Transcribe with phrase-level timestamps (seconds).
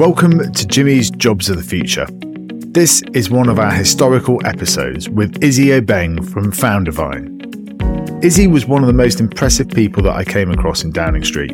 [0.00, 2.06] Welcome to Jimmy's Jobs of the Future.
[2.72, 8.24] This is one of our historical episodes with Izzy Obeng from Foundervine.
[8.24, 11.52] Izzy was one of the most impressive people that I came across in Downing Street.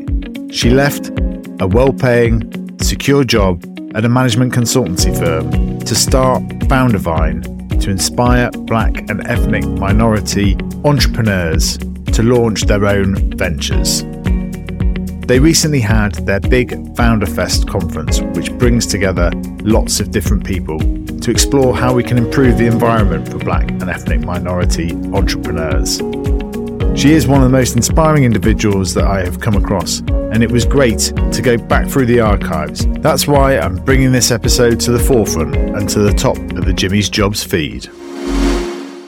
[0.53, 1.11] She left
[1.59, 3.65] a well paying, secure job
[3.97, 11.79] at a management consultancy firm to start Foundervine to inspire black and ethnic minority entrepreneurs
[12.13, 14.05] to launch their own ventures.
[15.27, 19.33] They recently had their big Founder Fest conference, which brings together
[19.65, 23.91] lots of different people to explore how we can improve the environment for black and
[23.91, 25.97] ethnic minority entrepreneurs.
[26.95, 30.51] She is one of the most inspiring individuals that I have come across, and it
[30.53, 31.01] was great
[31.33, 32.87] to go back through the archives.
[33.01, 36.73] That's why I'm bringing this episode to the forefront and to the top of the
[36.73, 37.91] Jimmy's Jobs feed.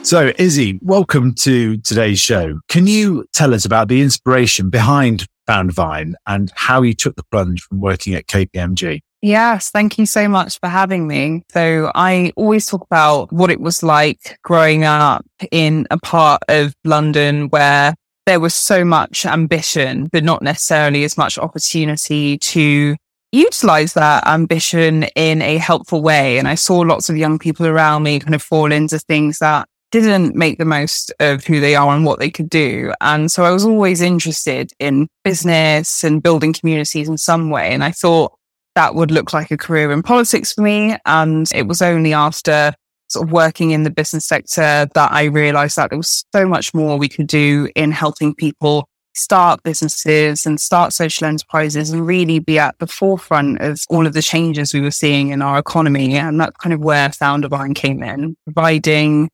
[0.05, 2.59] So, Izzy, welcome to today's show.
[2.67, 7.61] Can you tell us about the inspiration behind Foundervine and how you took the plunge
[7.63, 9.01] from working at KPMG?
[9.21, 11.43] Yes, thank you so much for having me.
[11.51, 16.73] So I always talk about what it was like growing up in a part of
[16.85, 22.95] London where there was so much ambition, but not necessarily as much opportunity to
[23.31, 26.37] utilize that ambition in a helpful way.
[26.37, 29.67] And I saw lots of young people around me kind of fall into things that
[29.91, 32.93] didn't make the most of who they are and what they could do.
[33.01, 37.71] And so I was always interested in business and building communities in some way.
[37.71, 38.33] And I thought
[38.75, 40.95] that would look like a career in politics for me.
[41.05, 42.73] And it was only after
[43.09, 46.73] sort of working in the business sector that I realized that there was so much
[46.73, 52.39] more we could do in helping people start businesses and start social enterprises and really
[52.39, 56.15] be at the forefront of all of the changes we were seeing in our economy.
[56.15, 59.29] And that's kind of where Foundervine came in, providing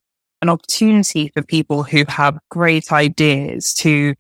[0.46, 4.14] an opportunity for people who have great ideas to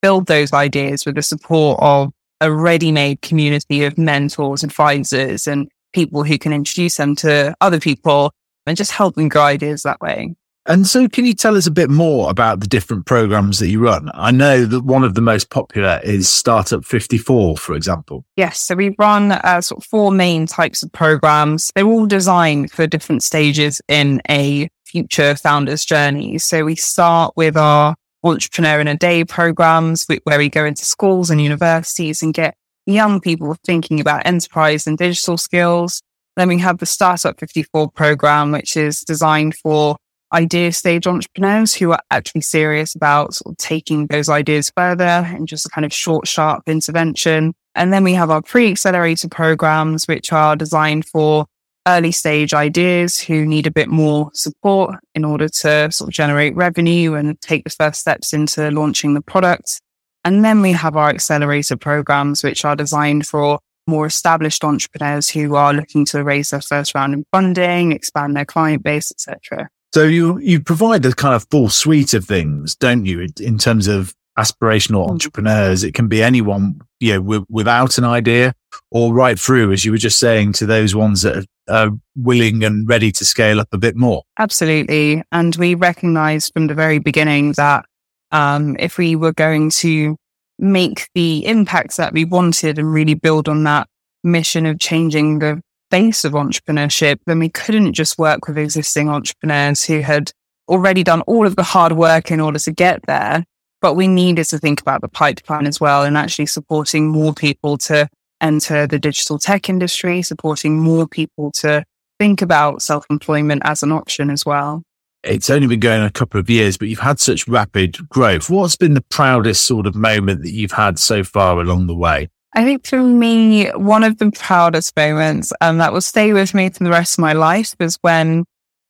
[0.00, 5.68] build those ideas with the support of a ready made community of mentors, advisors, and
[5.92, 8.32] people who can introduce them to other people
[8.66, 10.34] and just help them grow ideas that way.
[10.66, 13.80] And so, can you tell us a bit more about the different programs that you
[13.80, 14.08] run?
[14.14, 18.24] I know that one of the most popular is Startup 54, for example.
[18.36, 18.60] Yes.
[18.60, 21.72] So, we run uh, sort of four main types of programs.
[21.74, 26.44] They're all designed for different stages in a future founder's journeys.
[26.44, 31.30] So, we start with our entrepreneur in a day programs where we go into schools
[31.30, 32.54] and universities and get
[32.86, 36.02] young people thinking about enterprise and digital skills.
[36.36, 39.96] Then we have the Startup 54 program, which is designed for
[40.32, 45.48] idea stage entrepreneurs who are actually serious about sort of taking those ideas further and
[45.48, 47.54] just a kind of short, sharp intervention.
[47.74, 51.46] And then we have our pre-accelerator programs, which are designed for
[51.86, 56.54] early stage ideas who need a bit more support in order to sort of generate
[56.54, 59.80] revenue and take the first steps into launching the product.
[60.24, 65.56] And then we have our accelerator programs, which are designed for more established entrepreneurs who
[65.56, 69.68] are looking to raise their first round in funding, expand their client base, etc.
[69.92, 73.88] So you you provide a kind of full suite of things, don't you, in terms
[73.88, 75.10] of aspirational mm.
[75.10, 75.84] entrepreneurs?
[75.84, 78.54] It can be anyone, you know, w- without an idea,
[78.90, 82.88] or right through, as you were just saying, to those ones that are willing and
[82.88, 84.22] ready to scale up a bit more.
[84.38, 85.22] Absolutely.
[85.32, 87.84] And we recognized from the very beginning that
[88.30, 90.16] um, if we were going to
[90.58, 93.88] make the impacts that we wanted and really build on that
[94.24, 95.60] mission of changing the
[95.90, 100.32] face of entrepreneurship, then we couldn't just work with existing entrepreneurs who had
[100.68, 103.44] already done all of the hard work in order to get there.
[103.80, 107.76] But we needed to think about the pipeline as well and actually supporting more people
[107.78, 108.08] to
[108.42, 111.84] enter the digital tech industry, supporting more people to
[112.18, 114.82] think about self employment as an option as well.
[115.24, 118.50] It's only been going a couple of years, but you've had such rapid growth.
[118.50, 122.28] What's been the proudest sort of moment that you've had so far along the way?
[122.54, 126.68] I think for me, one of the proudest moments, and that will stay with me
[126.70, 128.44] for the rest of my life, was when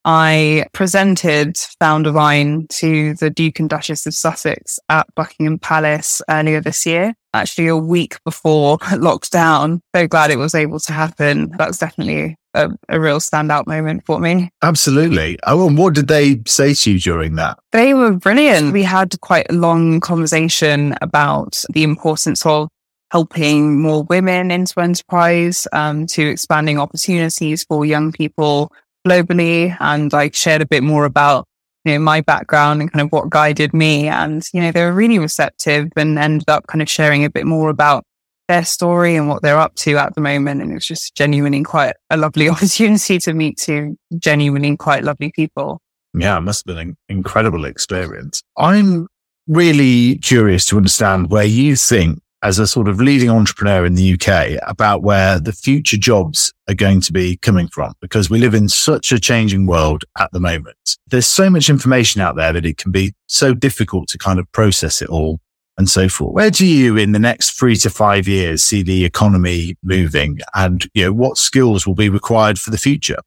[0.04, 6.60] I presented Foundervine to the Duke and Duchess of Sussex at Buckingham Palace uh, earlier
[6.60, 9.80] this year, actually a week before lockdown.
[9.94, 11.50] So glad it was able to happen.
[11.56, 14.50] That's definitely a, a, real standout moment for me.
[14.62, 15.38] Absolutely.
[15.46, 17.58] Oh, and what did they say to you during that?
[17.72, 18.72] They were brilliant.
[18.72, 22.68] We had quite a long conversation about the importance of
[23.10, 28.72] helping more women into enterprise, um, to expanding opportunities for young people
[29.06, 29.76] globally.
[29.80, 31.46] And I shared a bit more about,
[31.84, 34.08] you know, my background and kind of what guided me.
[34.08, 37.46] And, you know, they were really receptive and ended up kind of sharing a bit
[37.46, 38.04] more about
[38.48, 40.60] their story and what they're up to at the moment.
[40.60, 45.32] And it was just genuinely quite a lovely opportunity to meet two genuinely quite lovely
[45.32, 45.80] people.
[46.14, 48.42] Yeah, it must have been an incredible experience.
[48.56, 49.08] I'm
[49.48, 54.14] really curious to understand where you think as a sort of leading entrepreneur in the
[54.14, 58.54] UK about where the future jobs are going to be coming from because we live
[58.54, 60.98] in such a changing world at the moment.
[61.06, 64.50] There's so much information out there that it can be so difficult to kind of
[64.52, 65.40] process it all
[65.78, 66.34] and so forth.
[66.34, 70.86] Where do you in the next three to five years see the economy moving and
[70.94, 73.18] you know what skills will be required for the future?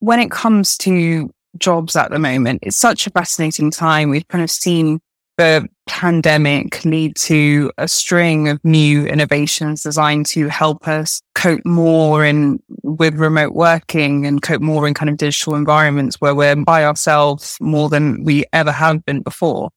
[0.00, 4.10] When it comes to jobs at the moment, it's such a fascinating time.
[4.10, 5.00] We've kind of seen
[5.36, 12.24] the pandemic lead to a string of new innovations designed to help us cope more
[12.24, 16.84] in with remote working and cope more in kind of digital environments where we're by
[16.84, 19.70] ourselves more than we ever have been before.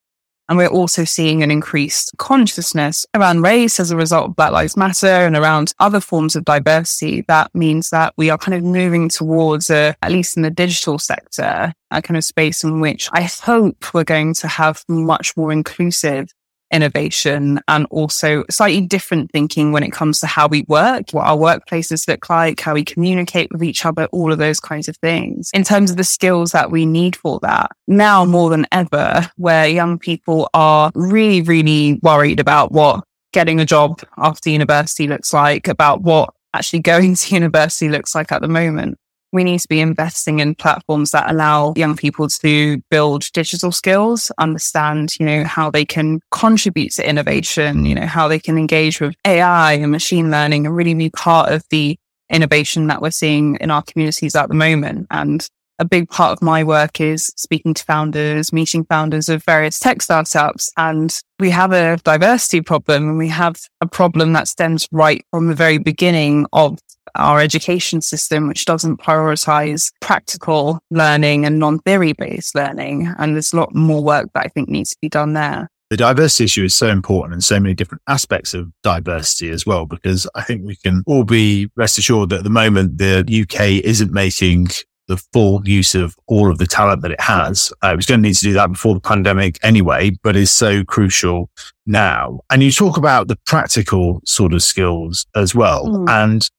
[0.49, 4.75] And we're also seeing an increased consciousness around race as a result of Black Lives
[4.75, 7.21] Matter and around other forms of diversity.
[7.27, 10.97] That means that we are kind of moving towards a, at least in the digital
[10.97, 15.51] sector, a kind of space in which I hope we're going to have much more
[15.51, 16.33] inclusive
[16.71, 21.38] innovation and also slightly different thinking when it comes to how we work, what our
[21.38, 25.50] workplaces look like, how we communicate with each other, all of those kinds of things
[25.54, 27.71] in terms of the skills that we need for that.
[27.88, 33.66] Now more than ever, where young people are really, really worried about what getting a
[33.66, 38.48] job after university looks like, about what actually going to university looks like at the
[38.48, 38.98] moment
[39.31, 44.31] we need to be investing in platforms that allow young people to build digital skills,
[44.37, 48.99] understand, you know, how they can contribute to innovation, you know, how they can engage
[48.99, 51.97] with AI and machine learning and really be part of the
[52.29, 55.07] innovation that we're seeing in our communities at the moment.
[55.11, 55.47] And
[55.79, 60.01] a big part of my work is speaking to founders, meeting founders of various tech
[60.01, 60.69] startups.
[60.77, 65.47] And we have a diversity problem and we have a problem that stems right from
[65.47, 66.79] the very beginning of
[67.15, 73.13] our education system, which doesn't prioritize practical learning and non theory based learning.
[73.17, 75.69] And there's a lot more work that I think needs to be done there.
[75.89, 79.87] The diversity issue is so important and so many different aspects of diversity as well,
[79.87, 83.83] because I think we can all be rest assured that at the moment the UK
[83.83, 84.67] isn't making
[85.09, 87.73] the full use of all of the talent that it has.
[87.83, 90.51] Uh, it was going to need to do that before the pandemic anyway, but is
[90.51, 91.50] so crucial
[91.88, 92.39] now.
[92.51, 95.85] And you talk about the practical sort of skills as well.
[95.88, 96.09] Mm.
[96.09, 96.50] And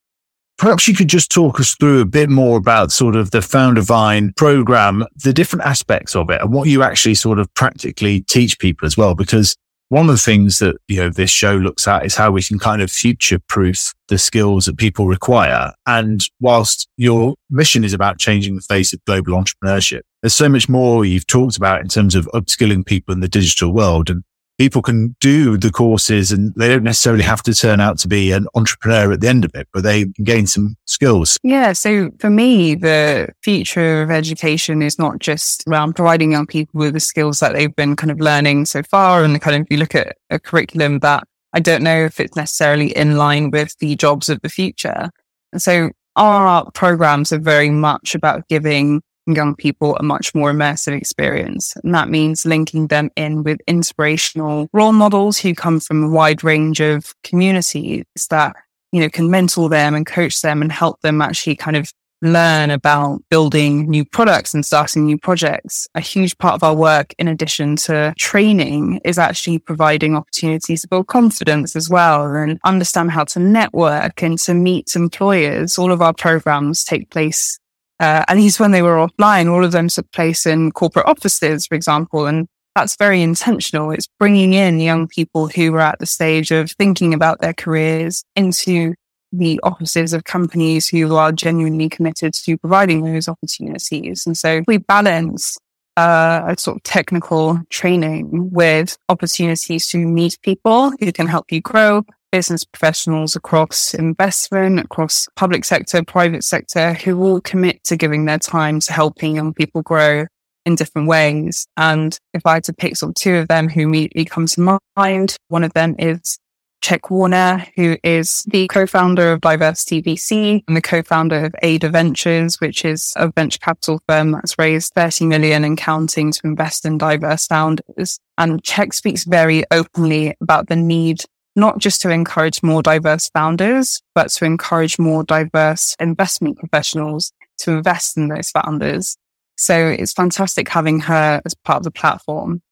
[0.58, 4.36] Perhaps you could just talk us through a bit more about sort of the Foundervine
[4.36, 8.84] program, the different aspects of it and what you actually sort of practically teach people
[8.84, 9.14] as well.
[9.14, 9.56] Because
[9.90, 12.60] one of the things that, you know, this show looks at is how we can
[12.60, 15.72] kind of future proof the skills that people require.
[15.84, 20.68] And whilst your mission is about changing the face of global entrepreneurship, there's so much
[20.68, 24.10] more you've talked about in terms of upskilling people in the digital world.
[24.10, 24.22] And
[24.60, 28.30] people can do the courses and they don't necessarily have to turn out to be
[28.30, 31.38] an entrepreneur at the end of it, but they gain some skills.
[31.42, 31.72] Yeah.
[31.72, 36.92] So for me, the future of education is not just around providing young people with
[36.92, 39.24] the skills that they've been kind of learning so far.
[39.24, 41.24] And kind of, you look at a curriculum that
[41.54, 45.08] I don't know if it's necessarily in line with the jobs of the future.
[45.54, 50.96] And so our programs are very much about giving young people a much more immersive
[50.96, 51.74] experience.
[51.82, 56.42] And that means linking them in with inspirational role models who come from a wide
[56.42, 58.56] range of communities that,
[58.92, 62.70] you know, can mentor them and coach them and help them actually kind of learn
[62.70, 65.88] about building new products and starting new projects.
[65.94, 70.88] A huge part of our work, in addition to training, is actually providing opportunities to
[70.88, 75.78] build confidence as well and understand how to network and to meet employers.
[75.78, 77.58] All of our programs take place
[78.00, 81.66] uh, at least when they were offline, all of them took place in corporate offices,
[81.66, 82.26] for example.
[82.26, 83.90] And that's very intentional.
[83.90, 88.24] It's bringing in young people who are at the stage of thinking about their careers
[88.34, 88.94] into
[89.32, 94.24] the offices of companies who are genuinely committed to providing those opportunities.
[94.26, 95.56] And so we balance
[95.96, 101.60] uh, a sort of technical training with opportunities to meet people who can help you
[101.60, 108.24] grow, business professionals across investment, across public sector, private sector, who will commit to giving
[108.24, 110.26] their time to helping young people grow
[110.66, 111.66] in different ways.
[111.76, 114.80] And if I had to pick sort of two of them who immediately come to
[114.96, 116.38] mind, one of them is
[116.80, 122.58] Check Warner, who is the co-founder of Diversity VC and the co-founder of Ada Ventures,
[122.60, 126.96] which is a venture capital firm that's raised 30 million and counting to invest in
[126.96, 128.18] diverse founders.
[128.38, 131.22] And Czech speaks very openly about the need
[131.56, 137.72] not just to encourage more diverse founders, but to encourage more diverse investment professionals to
[137.72, 139.16] invest in those founders.
[139.56, 142.62] So it's fantastic having her as part of the platform.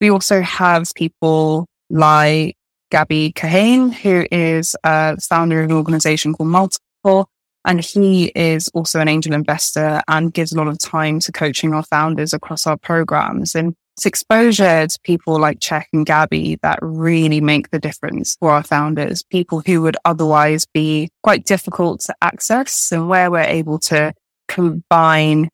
[0.00, 2.56] We also have people like
[2.90, 7.28] Gabby Kahane, who is uh, a founder of an organization called Multiple.
[7.64, 11.72] And he is also an angel investor and gives a lot of time to coaching
[11.72, 13.54] our founders across our programs.
[13.54, 18.50] And it's exposure to people like Check and Gabby that really make the difference for
[18.50, 23.78] our founders, people who would otherwise be quite difficult to access and where we're able
[23.80, 24.14] to
[24.48, 25.50] combine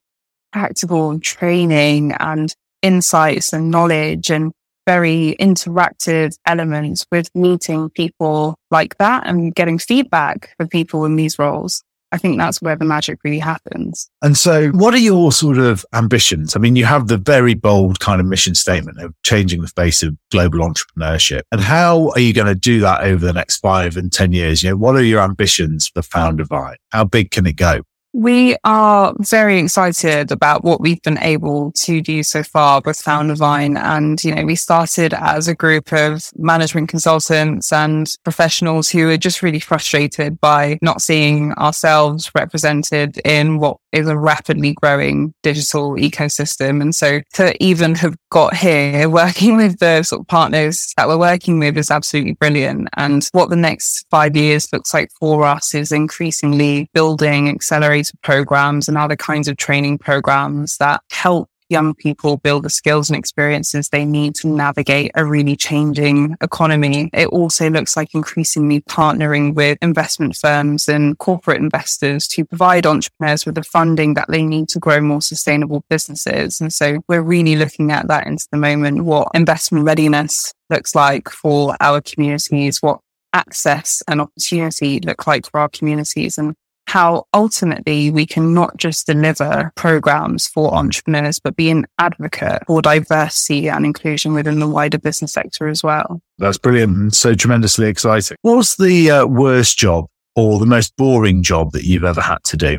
[0.52, 4.52] practical training and insights and knowledge and
[4.87, 11.38] very interactive elements with meeting people like that and getting feedback from people in these
[11.38, 11.83] roles.
[12.12, 14.10] I think that's where the magic really happens.
[14.22, 16.56] And so, what are your sort of ambitions?
[16.56, 20.02] I mean, you have the very bold kind of mission statement of changing the face
[20.02, 21.42] of global entrepreneurship.
[21.52, 24.62] And how are you going to do that over the next five and 10 years?
[24.62, 26.76] You know, what are your ambitions for Foundervine?
[26.90, 27.82] How big can it go?
[28.18, 33.78] We are very excited about what we've been able to do so far with Foundervine.
[33.78, 39.16] And, you know, we started as a group of management consultants and professionals who are
[39.16, 45.95] just really frustrated by not seeing ourselves represented in what is a rapidly growing digital
[45.95, 46.80] ecosystem.
[46.83, 51.18] And so to even have got here working with the sort of partners that we're
[51.18, 52.88] working with is absolutely brilliant.
[52.97, 58.88] And what the next five years looks like for us is increasingly building accelerator programs
[58.88, 63.88] and other kinds of training programs that help young people build the skills and experiences
[63.88, 67.10] they need to navigate a really changing economy.
[67.12, 73.44] It also looks like increasingly partnering with investment firms and corporate investors to provide entrepreneurs
[73.44, 76.60] with the funding that they need to grow more sustainable businesses.
[76.60, 81.28] And so we're really looking at that into the moment, what investment readiness looks like
[81.28, 83.00] for our communities, what
[83.32, 86.54] access and opportunity look like for our communities and
[86.88, 92.80] how ultimately we can not just deliver programs for entrepreneurs, but be an advocate for
[92.80, 96.21] diversity and inclusion within the wider business sector as well.
[96.38, 98.38] That's brilliant so tremendously exciting.
[98.40, 102.57] What's the uh, worst job or the most boring job that you've ever had to
[102.57, 102.78] do?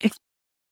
[0.00, 0.12] If,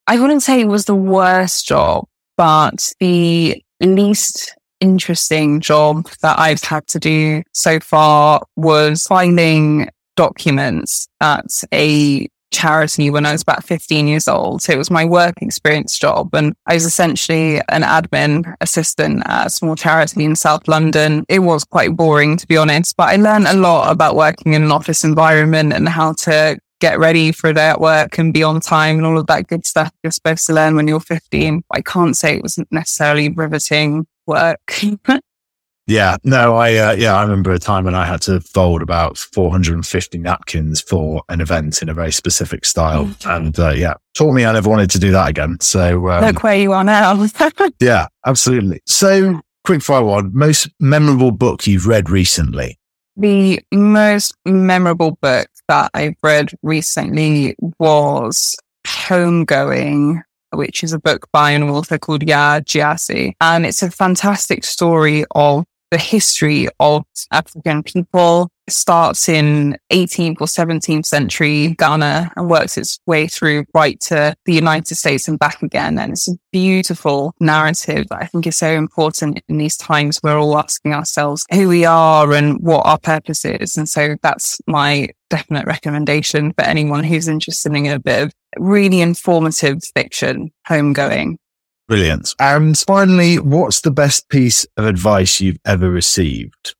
[0.06, 2.06] I wouldn't say it was the worst job,
[2.37, 11.08] but the least interesting job that I've had to do so far was finding documents
[11.20, 14.68] at a charity when I was about 15 years old.
[14.68, 16.34] It was my work experience job.
[16.34, 21.24] And I was essentially an admin assistant at a small charity in South London.
[21.28, 24.62] It was quite boring, to be honest, but I learned a lot about working in
[24.62, 28.42] an office environment and how to get ready for a day at work and be
[28.42, 31.62] on time and all of that good stuff you're supposed to learn when you're 15.
[31.72, 34.60] I can't say it wasn't necessarily riveting work.
[35.88, 39.16] Yeah, no, I uh, yeah, I remember a time when I had to fold about
[39.16, 43.30] 450 napkins for an event in a very specific style, mm-hmm.
[43.30, 45.57] and uh, yeah, taught me I never wanted to do that again.
[45.62, 47.26] So um, look where you are now.
[47.80, 48.83] yeah, absolutely.
[48.85, 52.78] So, quick fire one: most memorable book you've read recently?
[53.16, 58.54] The most memorable book that I've read recently was
[58.87, 63.35] Homegoing which is a book by an author called Yaa Gyasi.
[63.40, 70.47] And it's a fantastic story of the history of African people starts in 18th or
[70.47, 75.62] 17th century Ghana and works its way through right to the United States and back
[75.62, 75.99] again.
[75.99, 80.21] And it's a beautiful narrative that I think is so important in these times.
[80.23, 83.76] We're all asking ourselves who we are and what our purpose is.
[83.76, 89.00] And so that's my definite recommendation for anyone who's interested in a bit of really
[89.00, 91.37] informative fiction, homegoing.
[91.88, 92.35] Brilliant.
[92.38, 96.75] And finally, what's the best piece of advice you've ever received?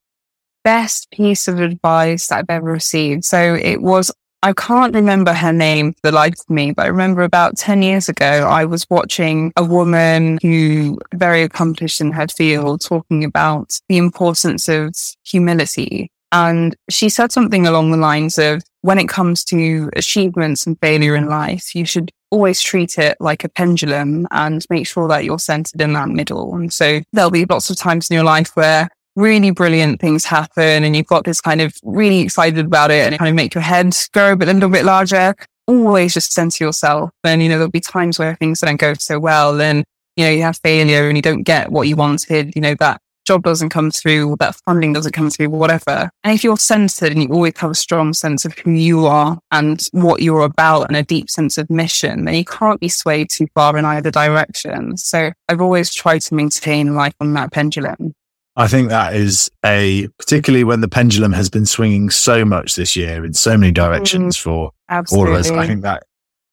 [0.63, 3.25] Best piece of advice that I've ever received.
[3.25, 4.11] So it was,
[4.43, 8.07] I can't remember her name the life of me, but I remember about 10 years
[8.07, 13.97] ago, I was watching a woman who very accomplished in her field talking about the
[13.97, 16.11] importance of humility.
[16.31, 21.15] And she said something along the lines of, when it comes to achievements and failure
[21.15, 25.39] in life, you should always treat it like a pendulum and make sure that you're
[25.39, 26.55] centered in that middle.
[26.55, 30.83] And so there'll be lots of times in your life where really brilliant things happen
[30.83, 33.53] and you've got this kind of really excited about it and it kind of make
[33.53, 35.35] your head grow a, a little bit larger.
[35.67, 37.11] Always just center yourself.
[37.23, 39.83] And, you know, there'll be times where things don't go so well and,
[40.15, 42.55] you know, you have failure and you don't get what you wanted.
[42.55, 46.09] You know, that job doesn't come through, that funding doesn't come through, whatever.
[46.23, 49.37] And if you're centered and you always have a strong sense of who you are
[49.51, 53.29] and what you're about and a deep sense of mission, then you can't be swayed
[53.29, 54.97] too far in either direction.
[54.97, 58.15] So I've always tried to maintain life on that pendulum.
[58.55, 62.95] I think that is a, particularly when the pendulum has been swinging so much this
[62.95, 65.29] year in so many directions mm, for absolutely.
[65.29, 65.51] all of us.
[65.51, 66.03] I think that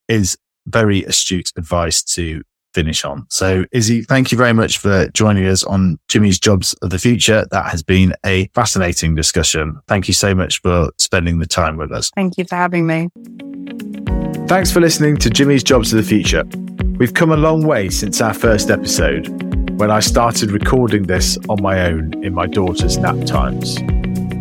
[0.07, 2.43] is very astute advice to
[2.77, 3.25] finish on.
[3.29, 7.47] So, Izzy, thank you very much for joining us on Jimmy's Jobs of the Future.
[7.49, 9.79] That has been a fascinating discussion.
[9.87, 12.11] Thank you so much for spending the time with us.
[12.13, 13.09] Thank you for having me.
[14.47, 16.43] Thanks for listening to Jimmy's Jobs of the Future.
[16.99, 19.27] We've come a long way since our first episode.
[19.79, 23.79] when I started recording this on my own in my daughter's nap times.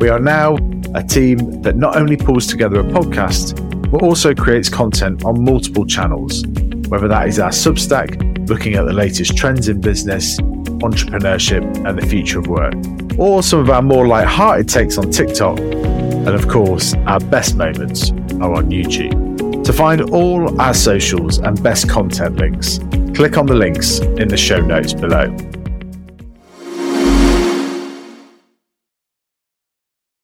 [0.01, 0.57] We are now
[0.95, 3.55] a team that not only pulls together a podcast,
[3.91, 6.43] but also creates content on multiple channels,
[6.89, 12.07] whether that is our Substack, looking at the latest trends in business, entrepreneurship, and the
[12.07, 12.75] future of work,
[13.19, 18.11] or some of our more light-hearted takes on TikTok, and of course, our best moments
[18.41, 19.65] are on YouTube.
[19.65, 22.79] To find all our socials and best content links,
[23.15, 25.35] click on the links in the show notes below.